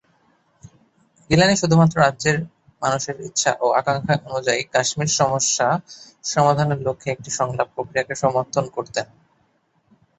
গিলানি 1.29 1.55
শুধুমাত্র 1.57 1.95
রাজ্যের 1.97 2.37
মানুষের 2.81 3.15
ইচ্ছা 3.21 3.51
ও 3.61 3.67
আকাঙ্ক্ষা 3.79 4.15
অনুযায়ী 4.27 4.61
কাশ্মীর 4.73 5.11
সমস্যা 5.19 5.67
সমাধানের 6.25 6.79
লক্ষ্যে 6.81 7.09
একটি 7.11 7.29
সংলাপ 7.39 7.67
প্রক্রিয়াকে 7.75 8.13
সমর্থন 8.23 8.65
করতেন। 8.75 9.07